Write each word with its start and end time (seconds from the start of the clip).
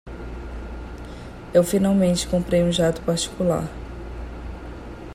Eu 1.53 1.63
finalmente 1.63 2.27
comprei 2.27 2.63
um 2.63 2.71
jato 2.71 3.03
particular. 3.03 3.69